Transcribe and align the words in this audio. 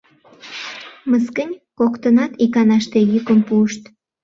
—Мыскынь,- 1.09 1.61
коктынат 1.79 2.31
иканаште 2.43 2.99
йӱкым 3.11 3.39
пуышт. 3.47 3.83